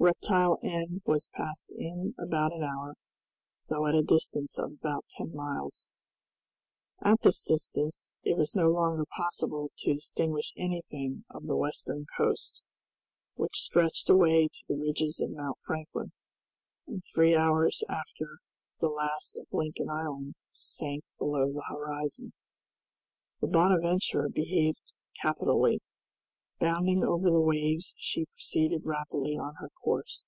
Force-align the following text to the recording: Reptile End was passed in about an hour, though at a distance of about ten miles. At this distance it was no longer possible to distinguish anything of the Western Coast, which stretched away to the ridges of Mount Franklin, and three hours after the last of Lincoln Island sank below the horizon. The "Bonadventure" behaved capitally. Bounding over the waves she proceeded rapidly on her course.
Reptile 0.00 0.60
End 0.62 1.02
was 1.04 1.26
passed 1.34 1.72
in 1.76 2.14
about 2.20 2.52
an 2.52 2.62
hour, 2.62 2.94
though 3.68 3.84
at 3.88 3.96
a 3.96 4.02
distance 4.04 4.56
of 4.56 4.70
about 4.74 5.06
ten 5.10 5.34
miles. 5.34 5.90
At 7.00 7.22
this 7.22 7.42
distance 7.42 8.12
it 8.22 8.36
was 8.36 8.54
no 8.54 8.68
longer 8.68 9.06
possible 9.16 9.72
to 9.78 9.94
distinguish 9.94 10.52
anything 10.56 11.24
of 11.30 11.46
the 11.48 11.56
Western 11.56 12.04
Coast, 12.16 12.62
which 13.34 13.56
stretched 13.58 14.08
away 14.08 14.46
to 14.46 14.64
the 14.68 14.78
ridges 14.78 15.18
of 15.20 15.32
Mount 15.32 15.58
Franklin, 15.66 16.12
and 16.86 17.02
three 17.12 17.34
hours 17.34 17.82
after 17.88 18.38
the 18.78 18.86
last 18.86 19.36
of 19.36 19.48
Lincoln 19.52 19.90
Island 19.90 20.36
sank 20.48 21.02
below 21.18 21.52
the 21.52 21.64
horizon. 21.68 22.34
The 23.40 23.48
"Bonadventure" 23.48 24.28
behaved 24.28 24.94
capitally. 25.20 25.80
Bounding 26.60 27.04
over 27.04 27.30
the 27.30 27.40
waves 27.40 27.94
she 27.98 28.24
proceeded 28.34 28.82
rapidly 28.84 29.36
on 29.36 29.54
her 29.60 29.68
course. 29.84 30.24